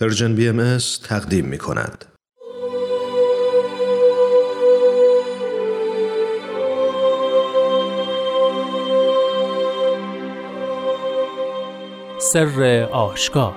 [0.00, 2.04] پرژن بی ام تقدیم می کند.
[12.20, 13.56] سر آشکار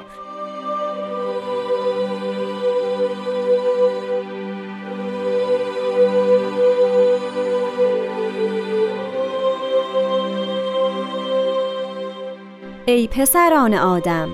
[12.85, 14.29] ای پسران آدم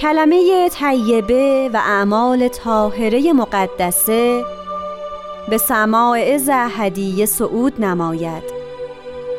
[0.00, 4.44] کلمه طیبه و اعمال طاهره مقدسه
[5.48, 8.42] به سماع از هدیه صعود نماید.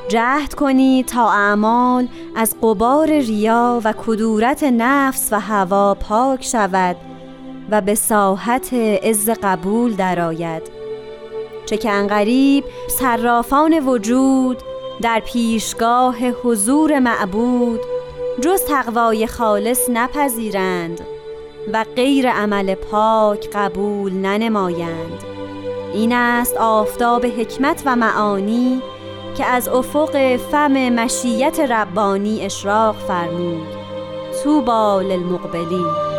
[0.07, 6.95] جهد کنید تا اعمال از قبار ریا و کدورت نفس و هوا پاک شود
[7.69, 10.63] و به ساحت عز قبول درآید.
[11.65, 14.57] چه که انقریب صرافان وجود
[15.01, 17.79] در پیشگاه حضور معبود
[18.39, 21.01] جز تقوای خالص نپذیرند
[21.73, 25.23] و غیر عمل پاک قبول ننمایند.
[25.93, 28.81] این است آفتاب حکمت و معانی
[29.37, 33.67] که از افق فم مشیت ربانی اشراق فرمود.
[34.43, 36.10] توبا للمقبلین.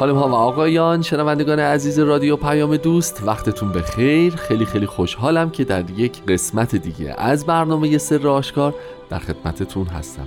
[0.00, 5.50] خانم ها و آقایان شنوندگان عزیز رادیو پیام دوست وقتتون به خیر خیلی خیلی خوشحالم
[5.50, 8.74] که در یک قسمت دیگه از برنامه سر آشکار
[9.10, 10.26] در خدمتتون هستم.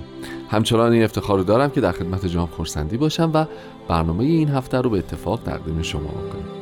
[0.50, 3.46] همچنان این افتخار دارم که در خدمت جان خورسندی باشم و
[3.88, 6.53] برنامه این هفته رو به اتفاق تقدیم شما کنم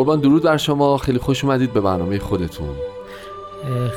[0.00, 0.96] قربان درود بر شما.
[0.96, 2.68] خیلی خوش اومدید به برنامه خودتون.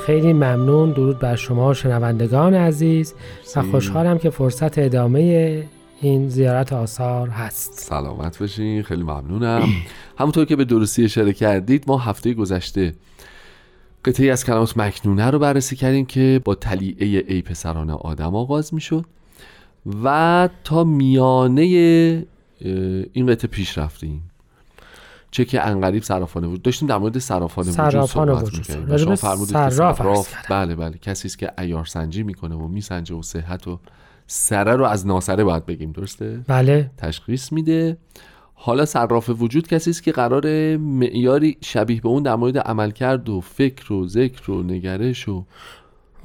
[0.06, 0.92] خیلی ممنون.
[0.92, 3.14] درود بر شما شنوندگان عزیز.
[3.56, 5.63] و خوشحالم که فرصت ادامه
[6.02, 7.74] این زیارت آثار هست.
[7.74, 8.84] سلامت باشین.
[8.84, 9.69] خیلی ممنونم.
[10.19, 12.94] همونطور که به درستی اشاره کردید ما هفته گذشته
[14.06, 19.06] قطعی از کلمات مکنونه رو بررسی کردیم که با تلیعه ای پسران آدم آغاز می‌شد.
[20.03, 21.62] و تا میانه
[23.13, 24.32] این قطعه پیش رفتیم.
[25.33, 28.97] چه که انقریب صرافانه وجود داشتیم در مورد صرافانه وجود صحبت می‌کردیم.
[28.97, 30.97] شما فرمودید که صراف بله بله.
[30.97, 33.79] کسی است که عیار سنجی می‌کنه و میسنجه و صحت و
[34.27, 35.91] سره رو از ناسره باید بگیم.
[35.91, 36.91] درسته؟ بله.
[36.97, 37.97] تشخیص میده.
[38.53, 43.41] حالا صراف وجود کسی است که قرار معیاری شبیه به اون در مورد عملکرد و
[43.41, 45.45] فکر و ذکر و نگرش و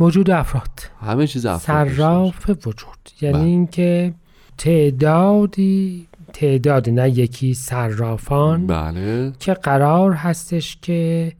[0.01, 0.71] وجود افراد.
[1.01, 2.99] همه چیز افراد صراف وجود.
[3.21, 3.45] یعنی بله.
[3.45, 4.15] اینکه
[4.59, 9.33] تعدادی تعداد نه یکی صرافان بله.
[9.39, 11.33] که قرار هستش که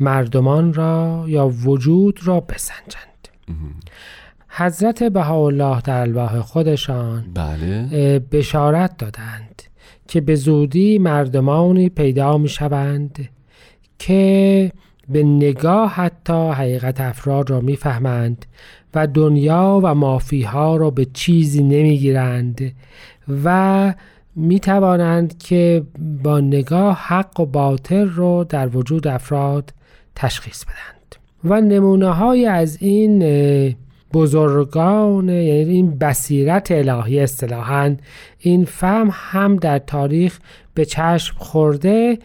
[0.00, 3.28] مردمان را یا وجود را بسنجند
[4.48, 8.18] حضرت بهاءالله در الواح خودشان بله.
[8.18, 9.62] بشارت دادند
[10.08, 13.28] که به زودی مردمانی پیدا می شوند
[13.98, 14.72] که
[15.08, 18.46] به نگاه حتی حقیقت افراد را می‌فهمند
[18.94, 22.72] و دنیا و مافیها را به چیزی نمی‌گیرند
[23.44, 23.94] و
[24.36, 25.82] می توانند که
[26.22, 29.74] با نگاه حق و باطل رو در وجود افراد
[30.14, 33.22] تشخیص بدند و نمونه های از این
[34.12, 37.96] بزرگان یعنی این بصیرت الهی اصطلاحا
[38.38, 40.38] این فهم هم در تاریخ
[40.74, 42.18] به چشم خورده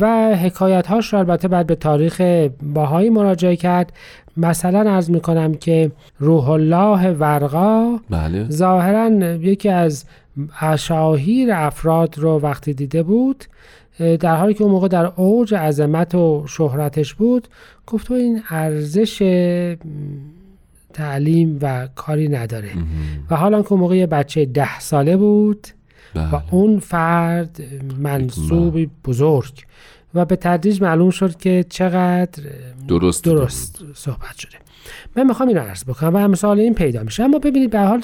[0.00, 2.20] و حکایت هاش رو البته بعد به تاریخ
[2.62, 3.92] باهایی مراجعه کرد
[4.38, 8.50] مثلا ارز می‌کنم که روح الله ورقا بله.
[8.50, 10.04] ظاهرا یکی از
[10.60, 13.44] اشاهیر افراد رو وقتی دیده بود
[13.98, 17.48] در حالی که اون موقع در اوج عظمت و شهرتش بود
[17.86, 19.18] گفت این ارزش
[20.92, 22.70] تعلیم و کاری نداره
[23.30, 25.68] و حالا که اون موقع یه بچه ده ساله بود
[26.14, 26.34] بله.
[26.34, 27.60] و اون فرد
[27.98, 29.64] منصوبی بزرگ
[30.14, 32.42] و به تدریج معلوم شد که چقدر
[32.88, 34.56] درست, درست صحبت شده.
[35.16, 37.22] من می‌خوام این عرض بکنم و امثال این پیدا میشه.
[37.22, 38.02] اما ببینید به حال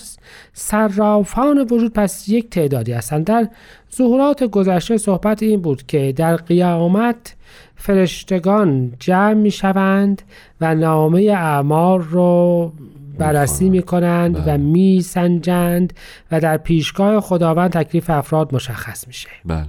[0.53, 3.49] صرافان وجود پس یک تعدادی هستن در
[3.97, 7.37] ظهورات گذشته صحبت این بود که در قیامت
[7.77, 10.23] فرشتگان جمع می‌شوند
[10.61, 12.73] و نامه اعمار رو
[13.19, 14.57] بررسی می کنند و بله.
[14.57, 15.93] می سنجند
[16.31, 19.29] و در پیشگاه خداوند تکلیف افراد مشخص میشه.
[19.45, 19.67] بله.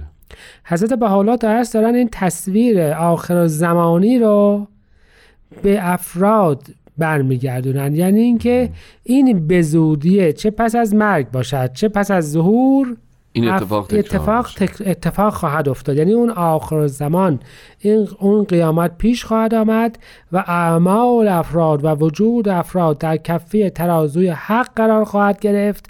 [0.64, 4.66] حضرت بحالات درست دارن این تصویر آخر زمانی رو
[5.62, 6.62] به افراد
[6.98, 7.94] برمیگردونن.
[7.94, 8.70] یعنی اینکه
[9.02, 12.96] این بزودیه چه پس از مرگ باشد چه پس از ظهور
[13.32, 14.48] این اتفاق اتفاق,
[14.86, 15.96] اتفاق خواهد افتاد.
[15.96, 17.40] یعنی اون آخر زمان
[17.78, 19.98] این اون قیامت پیش خواهد آمد
[20.32, 25.86] و اعمال افراد و وجود افراد در کفه ترازوی حق قرار خواهد گرفت.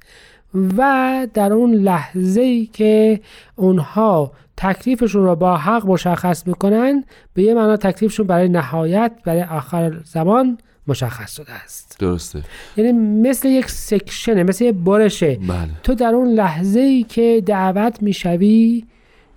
[0.55, 3.21] و در اون لحظه ای که
[3.57, 7.05] اونها تکلیفشون رو با حق مشخص می‌کنن
[7.35, 11.97] به یه معنا تکلیفشون برای نهایت برای آخر زمان مشخص شده است.
[11.99, 12.43] درسته.
[12.77, 12.93] یعنی
[13.29, 15.35] مثل یک سکشنه مثل یک برشه.
[15.35, 15.69] بله.
[15.83, 18.85] تو در اون لحظه ای که دعوت می‌شوی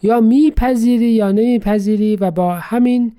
[0.01, 3.11] یا میپذیری یا نمیپذیری و با همین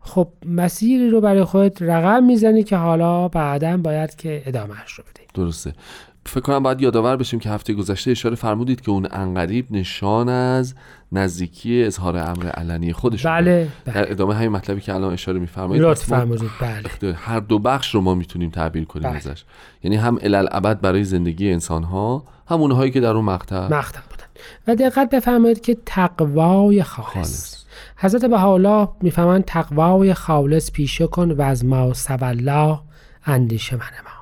[0.00, 5.22] خب مسیری رو برای خودت رقم می‌زنی که حالا بعدا باید که ادامهش رو بدی.
[5.34, 5.72] درسته.
[6.26, 10.74] فکر کنم باید یادآور بشیم که هفته گذشته اشاره فرمودید که اون انقریب نشان از
[11.12, 13.94] نزدیکی اظهار امر علنی خودشون بله بله.
[13.94, 16.50] در ادامه همین مطلبی که الان اشاره میفرمایید فرمودید.
[16.60, 17.14] بله.
[17.14, 19.16] هر دو بخش رو ما می‌تونیم تعبیر کنیم بله.
[19.16, 19.44] ازش.
[19.82, 24.24] یعنی هم الالعبد برای زندگی انسان ها هم اونهایی که در اون مقطع مقطع بودن.
[24.66, 27.64] و دقت بفرمایید که تقوای خالص, خالص.
[27.96, 32.80] حضرت بهاءالله می‌فهمند تقوای خالص پیشه کن و از ما سبلا
[33.26, 34.15] اندیشه من ما.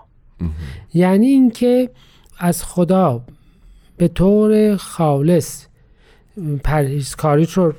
[0.94, 1.90] یعنی اینکه
[2.38, 3.24] از خدا
[3.96, 5.66] به طور خالص
[6.64, 7.74] پرهیزکاری رو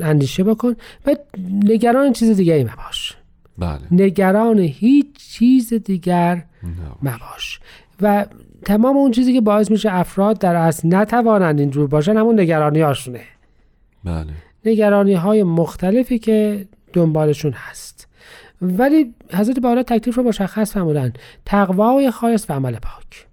[0.00, 0.74] اندیشه بکن
[1.06, 1.16] و
[1.64, 3.16] نگران چیز دیگه ای مباش.
[3.58, 3.80] بله.
[3.90, 6.44] نگران هیچ چیز دیگر.
[7.02, 7.60] مباش.
[8.02, 8.26] و
[8.64, 13.20] تمام اون چیزی که باعث میشه افراد در اصل نتوانند اینجور باشن همون نگرانی هاشونه.
[14.04, 14.32] بله.
[14.64, 17.97] نگرانی های مختلفی که دنبالشون هست.
[18.62, 21.12] ولی حضرت بالا تکلیف رو مشخص فرمودن.
[21.44, 23.26] تقوای خالص و عمل پاک.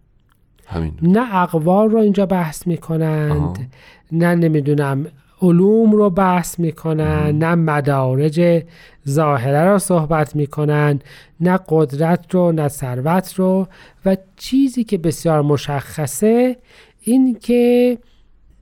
[0.65, 0.93] همین.
[1.01, 2.71] نه اقوال رو اینجا بحث آها.
[2.71, 3.71] می‌کنند
[4.11, 5.05] نه نمی‌دونم
[5.41, 8.63] علوم رو بحث می‌کنن نه مدارج
[9.07, 10.99] ظاهره رو صحبت می‌کنن
[11.39, 13.67] نه قدرت رو نه ثروت رو.
[14.05, 16.57] و چیزی که بسیار مشخصه
[17.01, 17.97] این که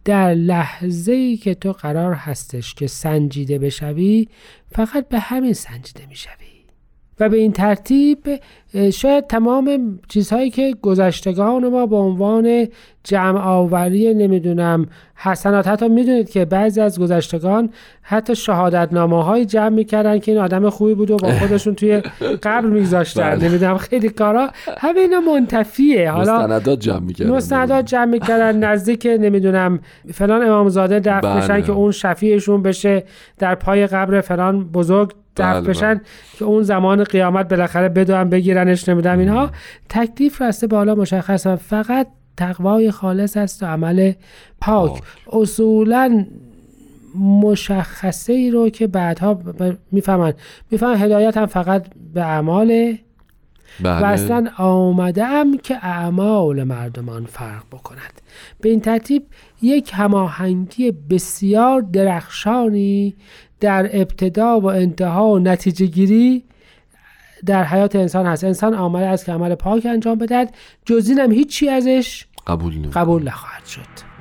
[0.05, 4.27] در لحظه ای که تو قرار هستش که سنجیده بشوی
[4.71, 6.52] فقط به همین سنجیده می‌شوی.
[7.23, 8.19] و به این ترتیب
[8.93, 12.67] شاید تمام چیزهایی که گذشتگان ما به عنوان
[13.03, 17.69] جمع آوری نمی‌دونم حسنات حتی می‌دونید که بعضی از گذشتگان
[18.01, 22.01] حتی شهادت نامه های جمع می‌کردن که این آدم خوبی بود و با خودشون توی
[22.43, 23.49] قبر میگذاشتن بله.
[23.49, 29.79] نمی‌دونم خیلی کارا همه اینا منتفیه حالا مستندات جمع می‌کردن مستندات جمع می‌کردن نزدیک نمی‌دونم
[30.13, 31.41] فلان امامزاده دفن بله.
[31.41, 33.03] بشن که اون شفیعشون بشه
[33.39, 36.01] در پای قبر فلان بزرگ دفن بله، بشن
[36.33, 39.49] که اون زمان قیامت بالاخره بدون بگیرنش نمی‌دونم اینها.
[39.89, 42.07] تکلیف راسته بالا مشخص فقط
[42.37, 44.13] تقوای خالص است و عمل
[44.61, 44.91] پاک.
[44.91, 45.01] پاک.
[45.31, 46.25] اصولا
[47.19, 49.39] مشخصه ای رو که بعدها
[49.91, 50.33] می‌فهمن.
[50.71, 52.97] می‌فهمن هدایت هم فقط به اعمال
[53.79, 54.01] بله.
[54.01, 58.21] و اصلا آمده ام که اعمال مردمان فرق بکند.
[58.61, 59.23] به این ترتیب
[59.61, 63.15] یک هماهنگی بسیار درخشانی
[63.63, 66.43] در ابتدا و انتها و نتیجه گیری
[67.45, 68.43] در حیات انسان هست.
[68.43, 70.55] انسان آمده است که عمل پاک انجام بدهد.
[70.85, 74.13] جز اینم هیچی ازش قبول نمی قبول نخواهد شد.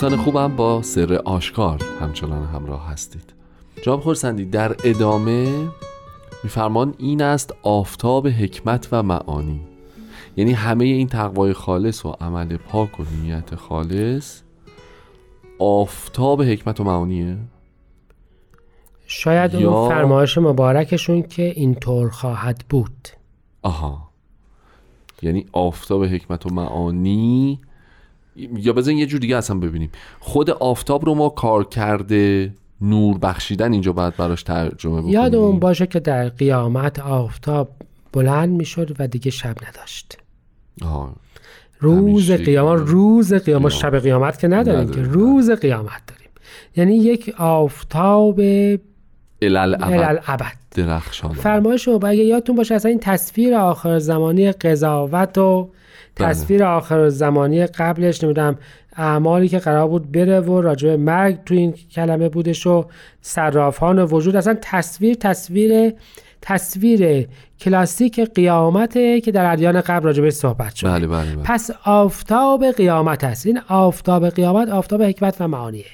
[0.00, 3.32] دوستان خوبم با سر آشکار همچنان همراه هستید.
[3.82, 5.68] جناب خورسندی در ادامه
[6.44, 9.60] میفرمان این است آفتاب حکمت و معانی.
[10.36, 14.40] یعنی همه این تقوای خالص و عمل پاک و نیت خالص
[15.58, 17.36] آفتاب حکمت و معانیه؟
[19.06, 23.08] شاید یا- اون فرمایش مبارکشون که اینطور خواهد بود.
[23.62, 24.08] آها.
[25.22, 27.60] یعنی آفتاب حکمت و معانی
[28.56, 29.90] یا بزن یه جور دیگه اصلا ببینیم
[30.20, 35.86] خود آفتاب رو ما کار کرده نور بخشیدن اینجا باید براش ترجمه بکنیم یادمون باشه
[35.86, 37.70] که در قیامت آفتاب
[38.12, 40.18] بلند می‌شد و دیگه شب نداشت
[40.82, 41.12] آها.
[41.80, 43.72] روز قیامت روز قیامت.
[43.72, 45.12] شب قیامت که نداریم که بله.
[45.12, 46.28] روز قیامت داریم
[46.76, 48.40] یعنی یک آفتاب
[49.42, 55.68] الالعبد درخشان فرمایش رو اگه یادتون باشه اصلا این تصویر آخر زمانی قضاوت و
[56.16, 56.28] بله.
[56.28, 58.58] تصویر آخر زمانی قبلش نمی‌دونم
[58.96, 62.86] اعمالی که قرار بود بره و راجع مرگ تو این کلمه بودش و
[63.20, 64.36] صرافان وجود.
[64.36, 65.92] اصلا تصویر تصویر
[66.42, 67.28] تصویر
[67.60, 70.86] کلاسیک قیامته که در ادیان قبل راجع بهش صحبت شد.
[70.86, 71.42] بله بله بله.
[71.44, 75.84] پس آفتاب قیامت هست این آفتاب قیامت آفتاب حکمت و معانیه.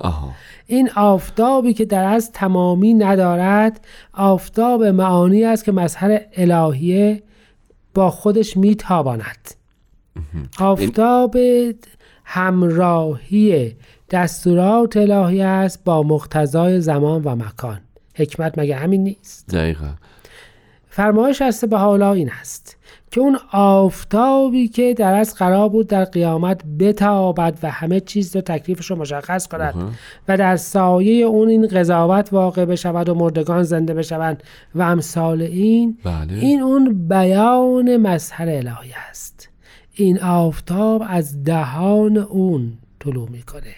[0.00, 0.30] آها.
[0.66, 7.22] این آفتابی که در از تمامی ندارد آفتاب معانی است که مظهر الهیه
[7.94, 9.54] با خودش میتاباند.
[10.58, 11.36] آفتاب
[12.24, 13.74] همراهی
[14.10, 17.80] دستورات الهی است با مقتضای زمان و مکان.
[18.14, 19.90] حکمت مگه همین نیست؟ دقیقا.
[20.94, 22.76] فرمایش هست به حالا این است
[23.10, 28.42] که اون آفتابی که در از قرار بود در قیامت بتابد و همه چیز رو
[28.42, 29.74] تکلیفش رو مشخص کند.
[30.28, 34.42] و در سایه اون این قضاوت واقع بشود و مردگان زنده بشوند
[34.74, 36.38] و امثال این بله.
[36.38, 39.48] این اون بیان مظهر الهی است.
[39.92, 43.74] این آفتاب از دهان اون طلوع می‌کنه.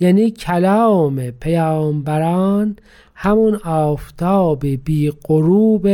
[0.00, 2.76] یعنی کلام پیامبران
[3.22, 5.88] همون آفتاب بی غروب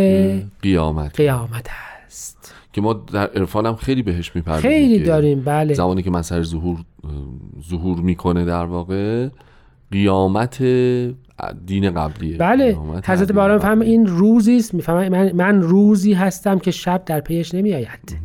[0.63, 1.17] قیامت.
[1.17, 1.69] قیامت
[2.07, 2.55] است.
[2.73, 5.75] که ما در عرفان هم خیلی بهش می‌پردازیم خیلی داریم بله.
[5.75, 6.79] زمانی که مسئله ظهور
[7.71, 9.29] ظهور می‌کنه در واقع
[9.91, 10.63] قیامت
[11.67, 12.37] دین قبلیه.
[12.37, 13.75] بله حضرت باران قبلیه.
[13.75, 18.17] فهم این روزی است می‌فهمم من, من روزی هستم که شب در پیش نمیآید.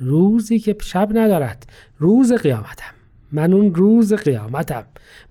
[0.00, 1.66] روزی که شب ندارد
[1.98, 2.94] روز قیامتم.
[3.32, 4.84] من اون روز قیامتم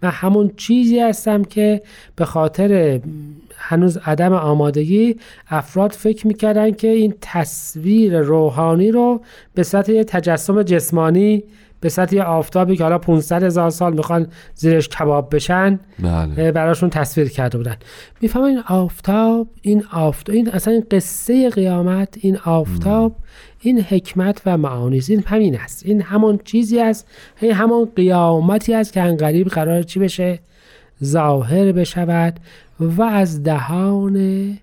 [0.04, 1.82] من همون چیزی هستم که
[2.16, 3.00] به خاطر
[3.58, 5.16] هنوز عدم آمادگی
[5.50, 9.22] افراد فکر می‌کردن که این تصویر روحانی رو
[9.54, 11.44] به یه تجسم جسمانی
[11.80, 16.52] به یه آفتابی که حالا 500 هزار سال می‌خوان زیرش کباب بشن بله.
[16.52, 17.76] براشون تصویر کرده بودن.
[18.22, 23.16] می‌فهمن این آفتاب این آفتاب این اصلا این قصه قیامت این آفتاب
[23.60, 25.86] این حکمت و معانی این همین است.
[25.86, 27.08] این همون چیزی است.
[27.42, 30.40] این همون قیامتی است که انقریب قرار چی بشه؟
[31.04, 32.40] ظاهر بشود
[32.80, 34.58] و از دهان.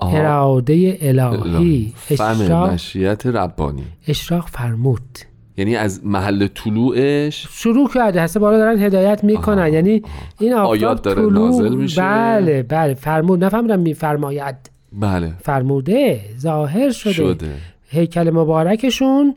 [0.00, 1.94] اراده الهی.
[2.10, 3.84] اشراق, مشیت ربانی.
[4.08, 5.18] اشراق فرمود.
[5.56, 9.58] یعنی از محل طلوعش شروع کرده هسته بالا دارن هدایت می‌کنن.
[9.58, 10.02] آها، یعنی
[10.40, 12.02] این آفتاب آیات داره طلوع- نازل میشه.
[12.02, 12.94] بله بله.
[12.94, 14.56] فرمود نفهمیدم میفرماید
[14.92, 15.32] بله.
[15.44, 17.54] فرموده ظاهر شده, شده.
[17.88, 19.34] هیکل مبارکشون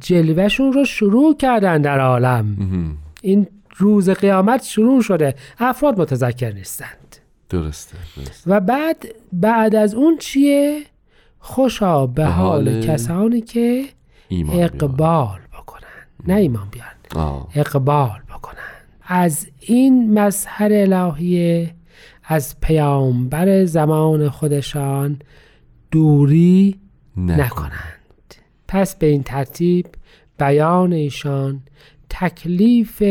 [0.00, 2.56] جلوهشون رو شروع کردن در عالم.
[2.58, 2.96] مهم.
[3.22, 3.46] این
[3.76, 5.34] روز قیامت شروع شده.
[5.58, 7.16] افراد متذکر نیستند.
[7.50, 8.50] درسته درسته.
[8.50, 10.80] و بعد بعد از اون چیه؟
[11.38, 13.84] خوشا به حال حال کسانی که
[14.28, 14.60] ایمان.
[14.60, 15.38] اقبال
[16.28, 17.26] نه ایمان بیارن.
[17.26, 17.48] آه.
[17.54, 18.56] اقبال بکنن.
[19.06, 21.74] از این مظهر الهیه
[22.24, 25.18] از پیامبر زمان خودشان
[25.90, 26.80] دوری
[27.16, 27.40] نکن.
[27.40, 28.34] نکنند.
[28.68, 29.86] پس به این ترتیب
[30.38, 31.62] بیان ایشان
[32.10, 33.02] تکلیف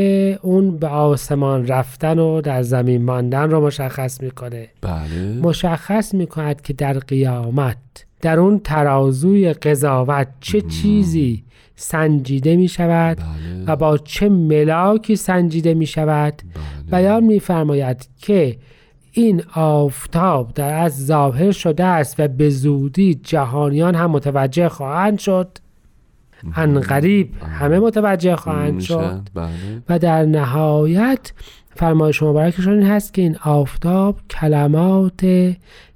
[0.41, 4.69] اون به آسمان رفتن و در زمین ماندن رو مشخص می‌کنه.
[4.81, 5.39] بله.
[5.43, 11.43] مشخص می‌کند که در قیامت در اون ترازوی قضاوت چه چیزی
[11.75, 13.63] سنجیده می شود بله.
[13.67, 17.01] و با چه ملاکی سنجیده می شود؟ بله.
[17.01, 18.57] بیان میفرماید که
[19.11, 25.57] این آفتاب در از ظاهر شده است و به زودی جهانیان هم متوجه خواهند شد.
[26.55, 29.21] انقریب همه متوجه خواهند شد.
[29.33, 29.49] بله.
[29.89, 31.31] و در نهایت
[31.75, 35.25] فرمایش مبارکشون این هست که این آفتاب کلمات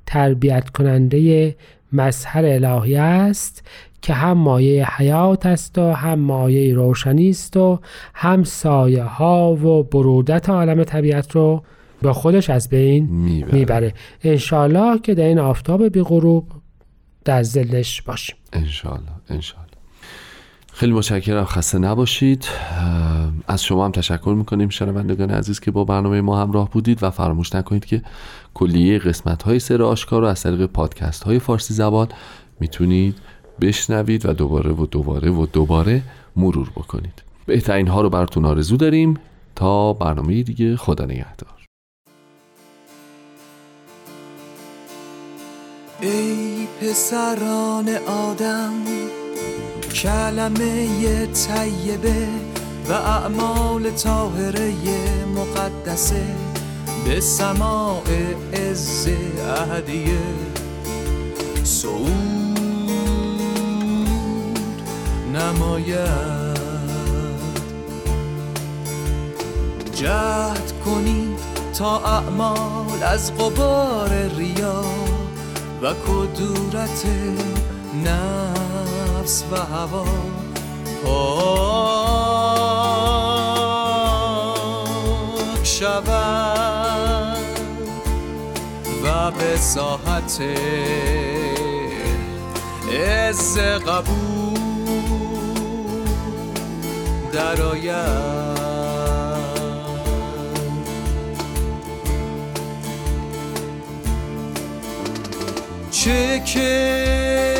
[0.05, 1.55] تربیت کننده
[1.93, 3.67] مظهر الهی است
[4.01, 7.79] که هم مایه حیات است و هم مایه روشنی است و
[8.13, 11.63] هم سایه ها و برودت عالم طبیعت رو
[12.01, 13.53] با خودش از بین می‌بره.
[13.53, 13.93] می‌بره.
[14.23, 16.51] انشالله که در این آفتاب بی غروب
[17.25, 18.35] در زلش باشیم.
[18.53, 19.68] انشالله انشالله
[20.79, 21.45] خیلی متشکرم.
[21.45, 22.45] خسته نباشید.
[23.47, 27.55] از شما هم تشکر می‌کنیم شنوندگان عزیز که با برنامه ما همراه بودید و فراموش
[27.55, 28.01] نکنید که
[28.53, 32.07] کلیه قسمت های سر آشکار رو از طریق پادکست های فارسی زبان
[32.59, 33.15] می‌تونید
[33.61, 36.01] بشنوید و دوباره و دوباره و دوباره
[36.35, 37.23] مرور بکنید.
[37.45, 39.17] بهترین ها رو براتون آرزو داریم.
[39.55, 41.65] تا برنامه دیگه خدا نگهدار.
[46.01, 48.73] ای پسران آدم
[49.89, 52.27] کلمه طیبه
[52.89, 54.73] و اعمال طاهره
[55.35, 56.25] مقدسه
[57.05, 58.03] به سماع
[58.53, 59.07] عز
[59.47, 60.19] اهدیه
[61.63, 62.09] سعود
[65.33, 66.59] نماید.
[69.93, 71.39] جهد کنید
[71.77, 74.83] تا اعمال از غبار ریا
[75.81, 77.05] و کدورت
[79.29, 80.05] حس و هوا.
[85.53, 87.37] پاک شود
[89.03, 90.41] و به ساحت
[93.27, 94.59] از قبول
[97.33, 97.61] در
[105.91, 107.58] چه که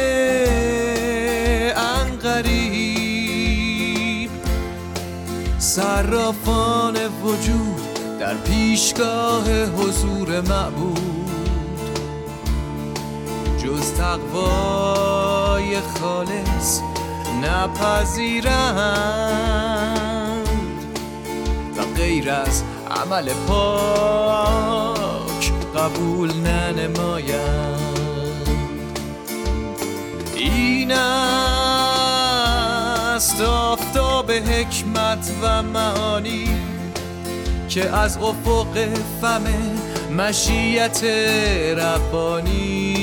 [5.70, 11.30] صرافان وجود در پیشگاه حضور معبود.
[13.64, 16.82] جز تقوای خالص
[17.44, 18.50] نپذیرند
[21.78, 27.80] و غیر از عمل پاک قبول ننمایند.
[30.36, 30.92] این
[33.20, 36.48] است آفتاب حکمت و معانی
[37.70, 38.88] که از افق
[39.22, 39.44] فم
[40.18, 41.04] مشیت
[41.78, 42.99] ربانی.